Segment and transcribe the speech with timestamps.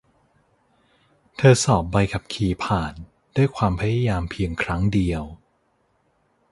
[1.37, 2.93] เธอสอบใบขับขี่ผ่าน
[3.35, 5.23] ด้วยความพยายามเพียงครั้งเดียว